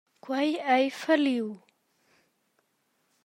Quei 0.23 0.49
ei 0.75 0.85
falliu. 1.01 1.47